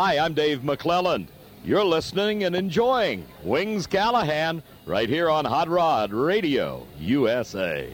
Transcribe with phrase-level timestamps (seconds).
[0.00, 1.26] Hi, I'm Dave McClelland.
[1.64, 7.92] You're listening and enjoying Wings Callahan right here on Hot Rod Radio USA.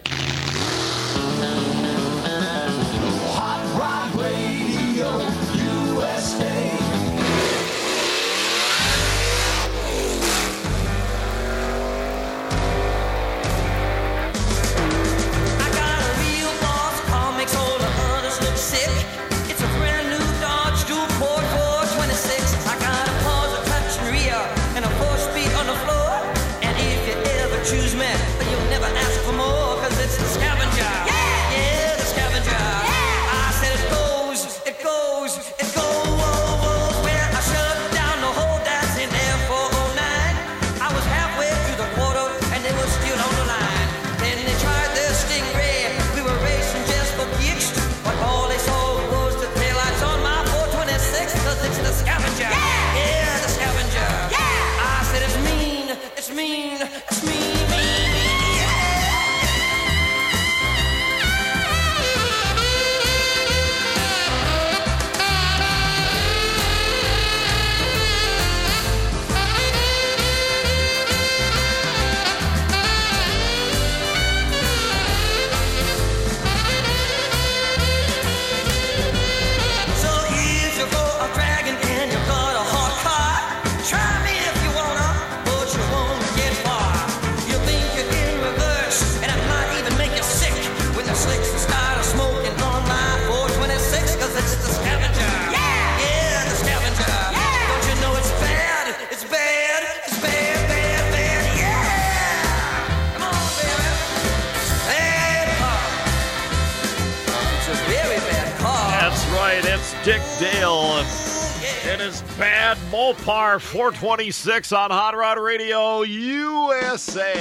[112.95, 117.34] Mopar 426 on Hot Rod Radio USA.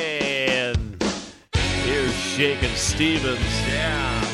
[1.54, 3.40] Here's Shakin' Stevens.
[3.68, 4.26] Yeah,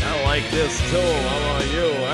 [0.00, 1.00] I like this too.
[1.00, 2.05] How about you?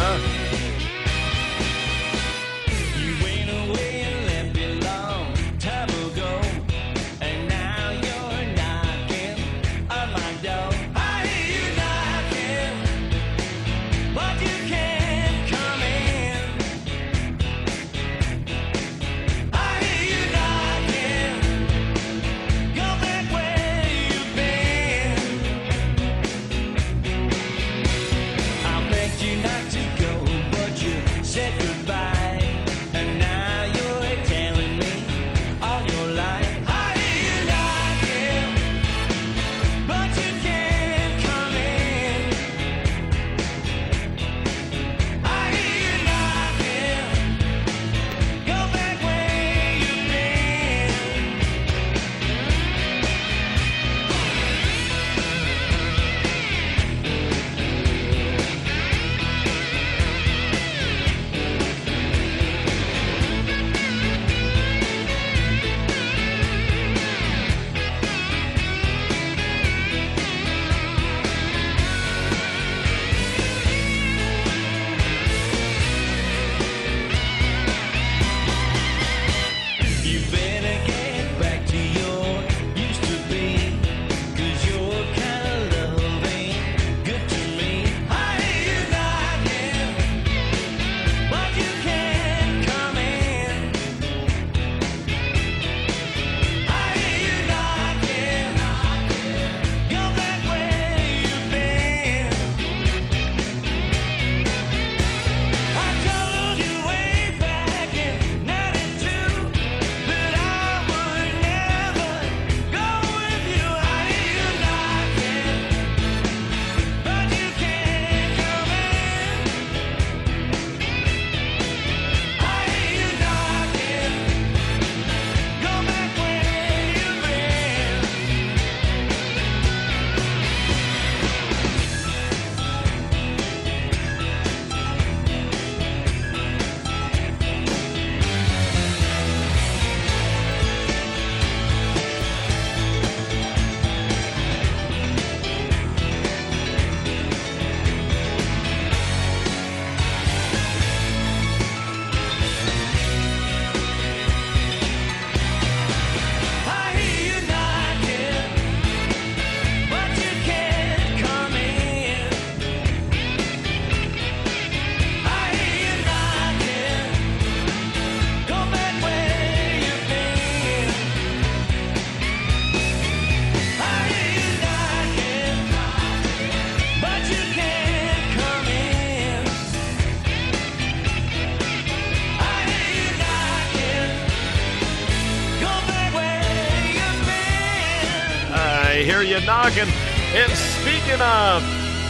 [189.47, 189.89] Knocking.
[190.35, 191.63] And speaking of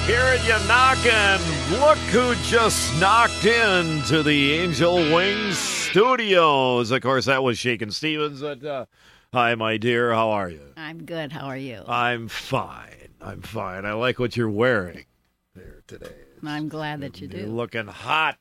[0.07, 1.41] hearing you knocking,
[1.81, 6.91] look who just knocked into the Angel Wings studios.
[6.91, 8.43] Of course, that was Shakin' Stevens.
[8.43, 8.85] But, uh,
[9.33, 10.13] hi, my dear.
[10.13, 10.61] How are you?
[10.77, 11.33] I'm good.
[11.33, 11.83] How are you?
[11.89, 13.09] I'm fine.
[13.21, 13.87] I'm fine.
[13.87, 15.07] I like what you're wearing
[15.55, 16.13] there today.
[16.45, 17.53] I'm glad that you You're do.
[17.53, 18.37] looking hot.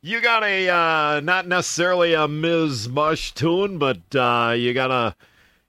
[0.00, 2.88] You got a uh, not necessarily a Ms.
[2.88, 5.14] Mush tune, but uh, you got a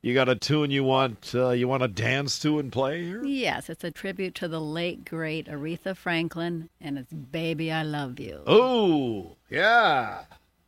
[0.05, 3.23] you got a tune you want uh, you want to dance to and play here.
[3.23, 8.19] Yes, it's a tribute to the late great Aretha Franklin, and it's "Baby I Love
[8.19, 10.25] You." Oh, yeah.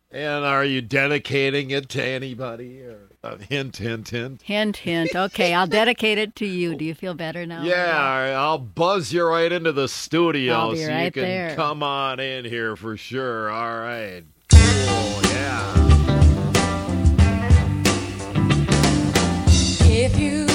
[0.10, 2.82] And are you dedicating it to anybody?
[2.82, 4.42] Or a hint, hint, hint.
[4.42, 5.16] Hint, hint.
[5.16, 6.76] Okay, I'll dedicate it to you.
[6.76, 7.62] Do you feel better now?
[7.62, 11.56] Yeah, right, I'll buzz you right into the studio so you can there.
[11.56, 13.52] come on in here for sure.
[13.52, 14.24] All right.
[14.50, 16.24] Cool, yeah.
[20.08, 20.47] If you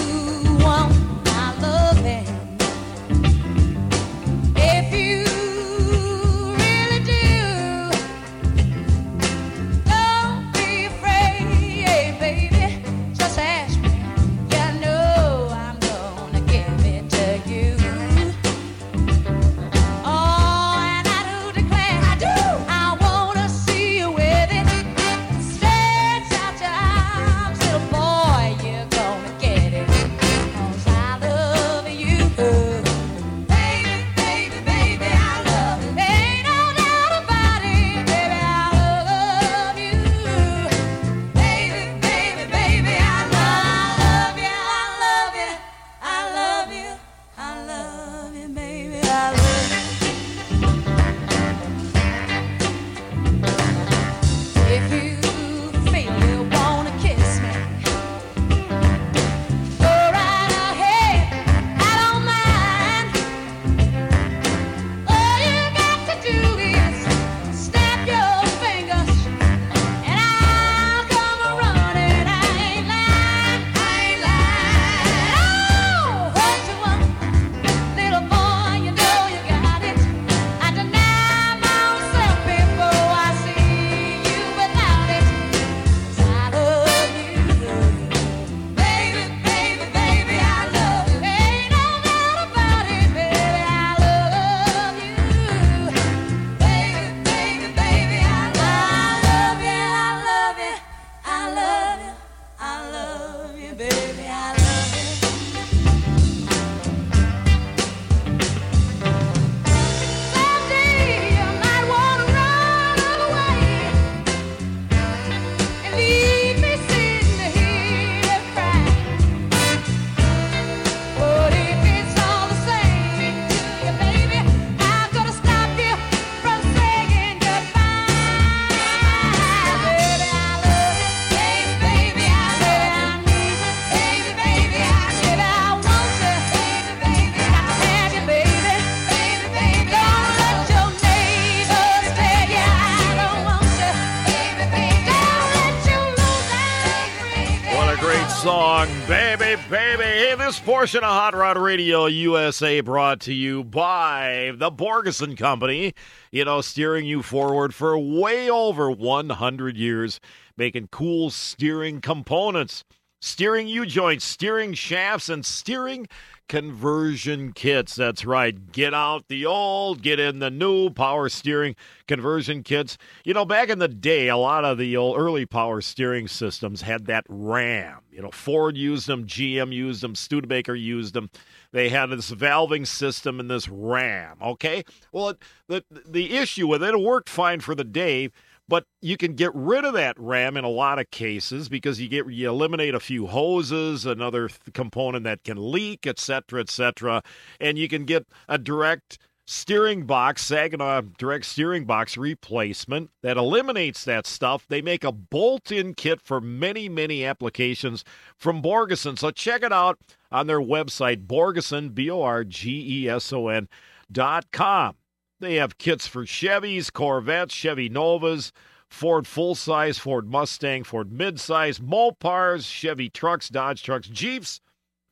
[150.65, 155.93] portion of Hot Rod Radio USA brought to you by the Borgeson Company.
[156.31, 160.21] You know, steering you forward for way over 100 years,
[160.57, 162.85] making cool steering components,
[163.21, 166.07] steering U joints, steering shafts, and steering
[166.49, 167.95] conversion kits.
[167.95, 168.73] That's right.
[168.73, 172.99] Get out the old, get in the new power steering conversion kits.
[173.25, 176.83] You know, back in the day, a lot of the old early power steering systems
[176.83, 178.01] had that RAM.
[178.11, 181.31] You know, Ford used them, GM used them, Studebaker used them.
[181.73, 184.37] They had this valving system and this RAM.
[184.43, 188.31] Okay, well, it, the the issue with it, it worked fine for the day.
[188.73, 192.09] But you can get rid of that RAM in a lot of cases because you
[192.09, 196.71] get you eliminate a few hoses, another th- component that can leak, et cetera, et
[196.71, 197.23] cetera,
[197.61, 204.07] and you can get a direct steering box, Saginaw direct steering box replacement that eliminates
[204.07, 204.65] that stuff.
[204.67, 208.07] They make a bolt-in kit for many, many applications
[208.39, 209.19] from Borgeson.
[209.19, 209.99] So check it out
[210.31, 213.69] on their website, Borgeson, B-O-R-G-E-S-O-N
[214.11, 214.97] dot com.
[215.43, 218.53] They have kits for Chevys, Corvettes, Chevy Novas,
[218.89, 224.61] Ford full size, Ford Mustang, Ford midsize, Mopars, Chevy trucks, Dodge trucks, Jeeps.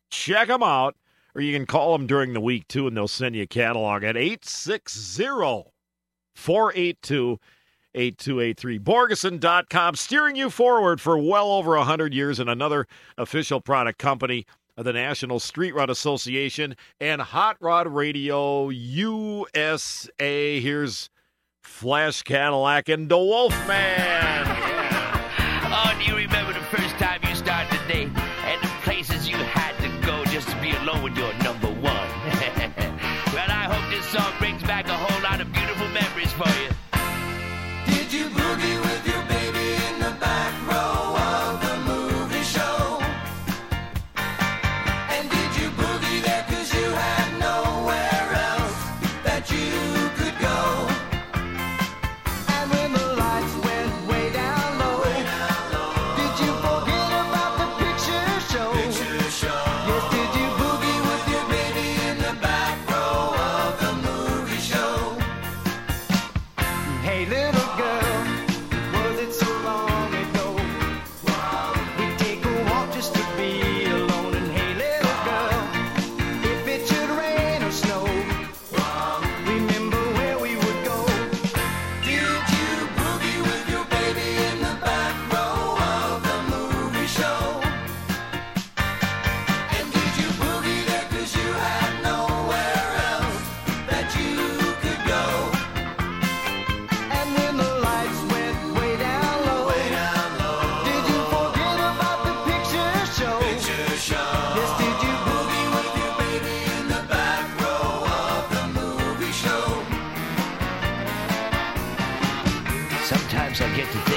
[0.08, 0.94] Check them out,
[1.34, 4.04] or you can call them during the week too, and they'll send you a catalog
[4.04, 5.24] at 860
[6.36, 7.40] 482
[7.96, 8.78] 8283.
[8.78, 12.86] Borgeson.com, steering you forward for well over 100 years, and another
[13.18, 14.46] official product company
[14.80, 20.58] of the National Street Rod Association and Hot Rod Radio USA.
[20.58, 21.10] Here's
[21.62, 23.66] Flash Cadillac and the Wolfman.
[25.68, 26.19] oh, do you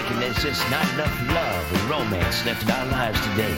[0.04, 0.20] mistaken.
[0.20, 3.58] There's just not enough love and romance left in our lives today.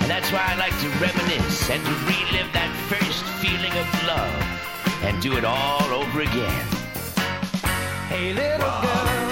[0.00, 5.04] And that's why I like to reminisce and to relive that first feeling of love
[5.04, 6.66] and do it all over again.
[8.08, 9.31] Hey, little girl.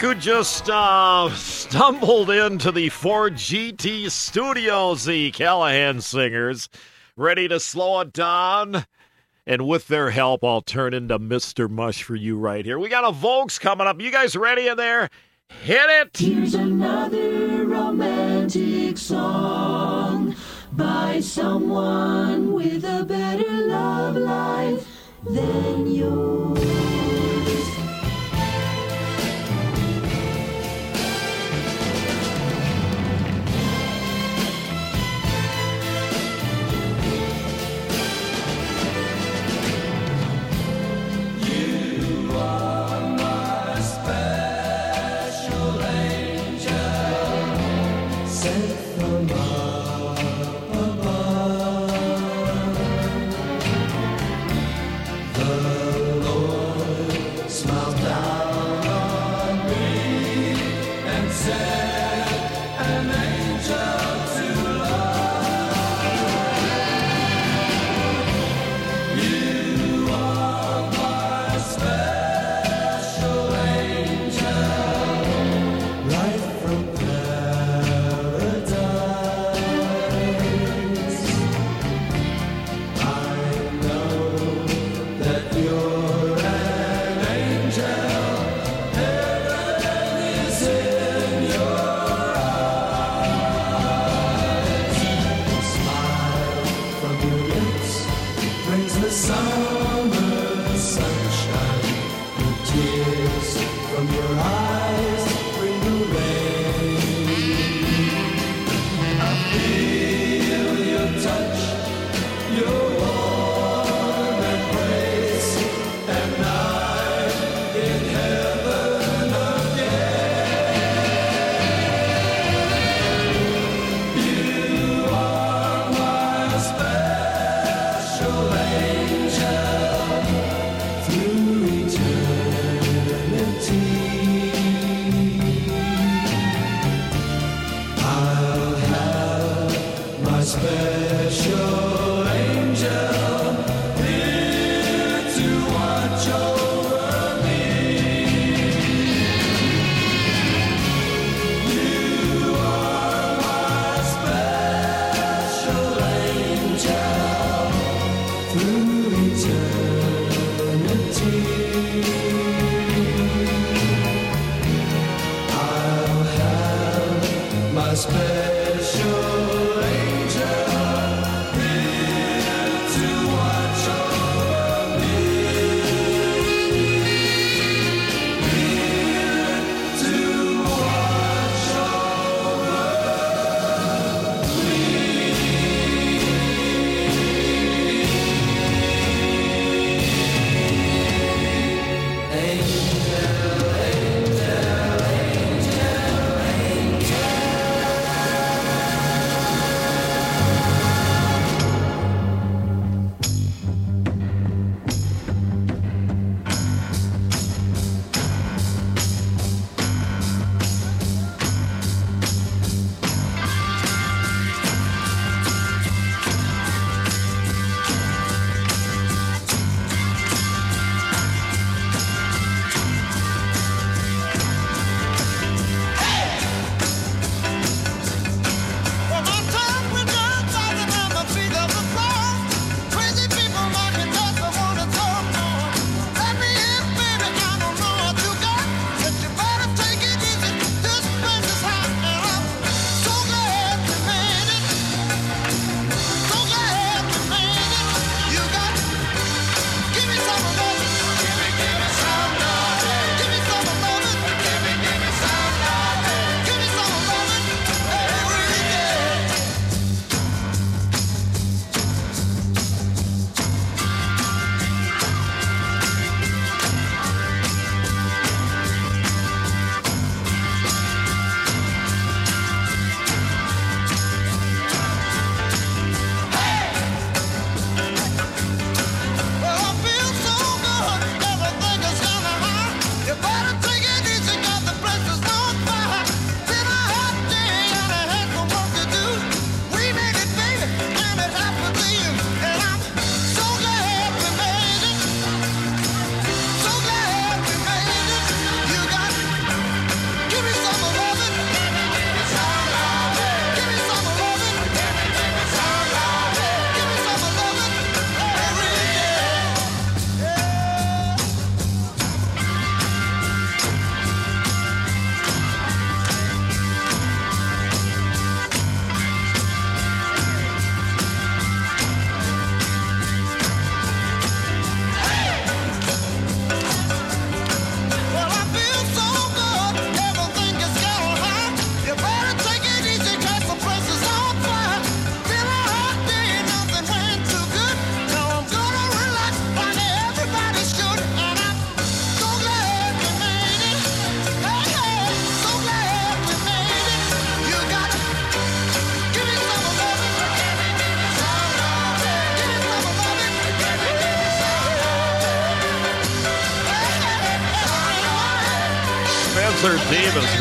[0.00, 6.68] Who just uh, stumbled into the 4GT studios, the Callahan Singers,
[7.16, 8.84] ready to slow it down.
[9.46, 11.70] And with their help, I'll turn into Mr.
[11.70, 12.80] Mush for you right here.
[12.80, 14.00] We got a Volks coming up.
[14.00, 15.08] You guys ready in there?
[15.62, 16.16] Hit it!
[16.16, 20.34] Here's another romantic song
[20.72, 24.84] by someone with a better love life
[25.24, 27.01] than yours.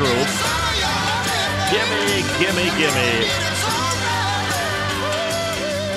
[0.01, 0.27] Group.
[1.69, 3.27] Gimme, gimme, gimme.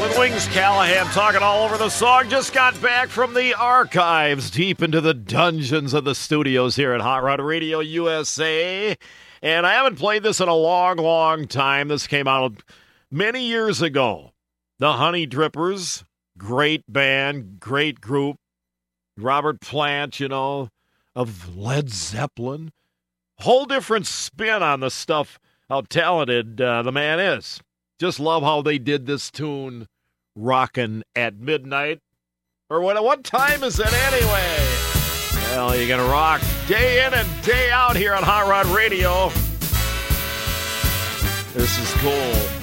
[0.03, 4.83] With Wings Callahan talking all over the song, just got back from the archives, deep
[4.83, 8.95] into the dungeons of the studios here at Hot Rod Radio USA.
[9.41, 11.89] And I haven't played this in a long, long time.
[11.89, 12.63] This came out
[13.11, 14.33] many years ago.
[14.81, 16.05] The Honeydrippers,
[16.37, 18.37] great band, great group.
[19.17, 20.69] Robert Plant, you know,
[21.17, 22.71] of Led Zeppelin.
[23.39, 27.61] Whole different spin on the stuff, how talented uh, the man is.
[27.99, 29.87] Just love how they did this tune,
[30.37, 32.01] Rockin' at Midnight.
[32.71, 34.57] Or what, what time is it anyway?
[35.53, 39.29] Well, you're going to rock day in and day out here on Hot Rod Radio.
[41.55, 42.54] This is cool.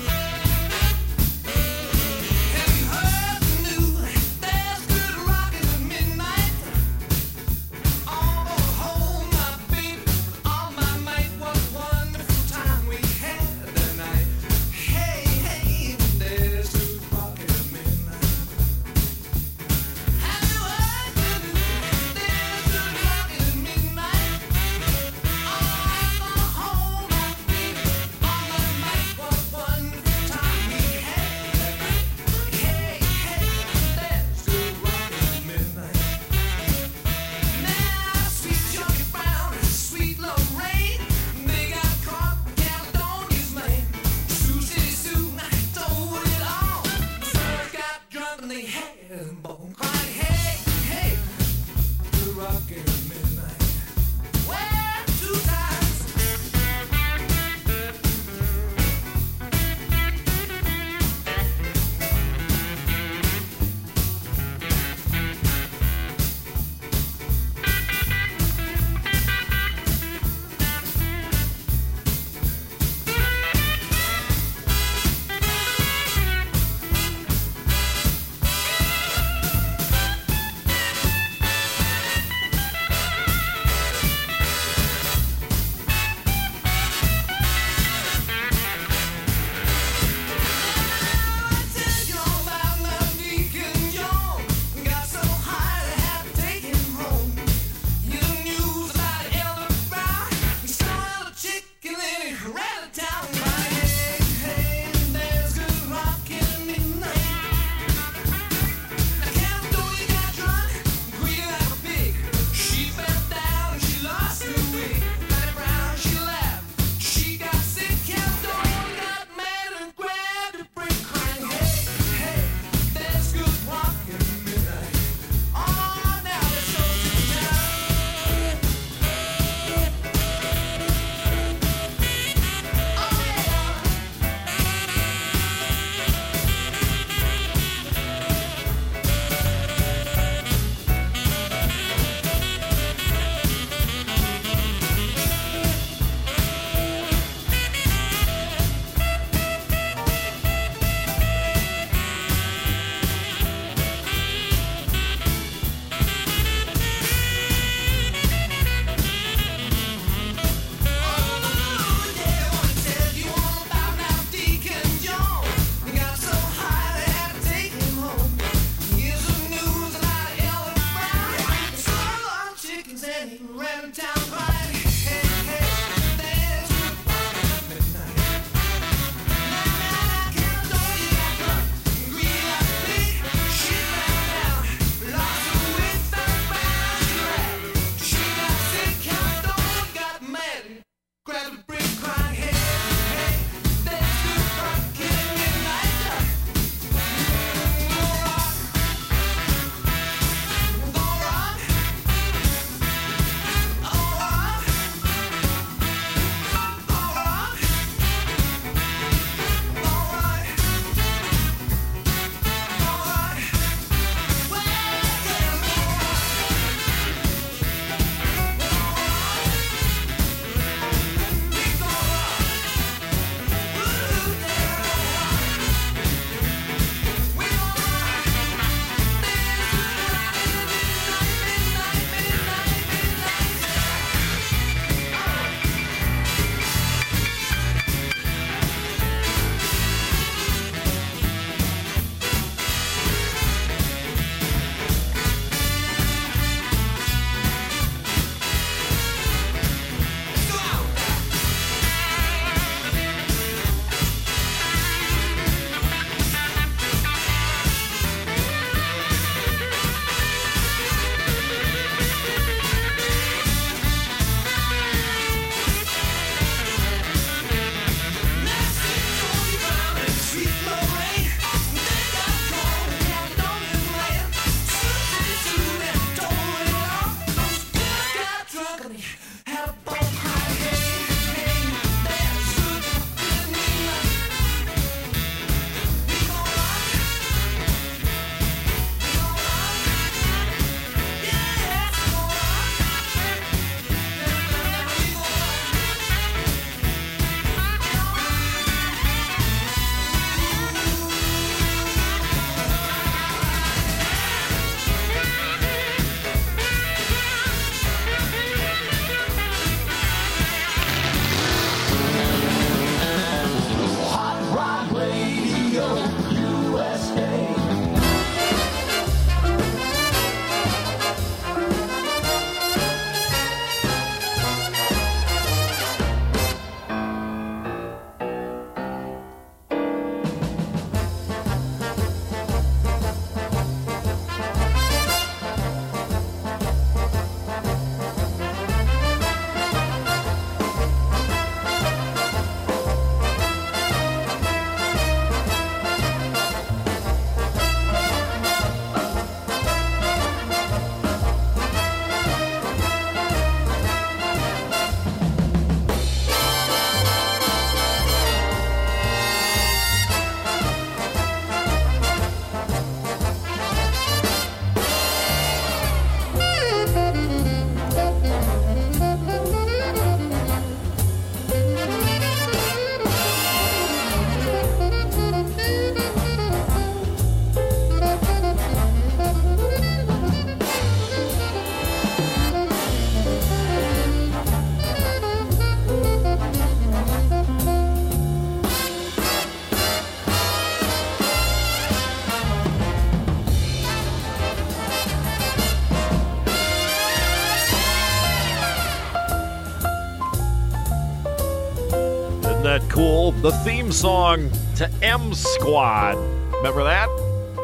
[403.42, 406.16] The theme song to M Squad.
[406.58, 407.10] Remember that?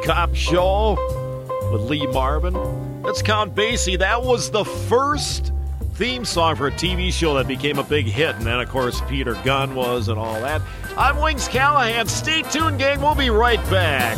[0.03, 0.97] Cop Show
[1.71, 3.03] with Lee Marvin.
[3.03, 3.99] That's Count Basie.
[3.99, 5.51] That was the first
[5.93, 8.35] theme song for a TV show that became a big hit.
[8.37, 10.63] And then, of course, Peter Gunn was and all that.
[10.97, 12.07] I'm Wings Callahan.
[12.07, 12.99] Stay tuned, gang.
[12.99, 14.17] We'll be right back.